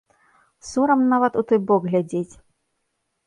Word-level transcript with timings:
Сорам 0.69 1.03
нават 1.11 1.33
у 1.41 1.45
той 1.51 1.59
бок 1.71 1.81
глядзець. 1.91 2.33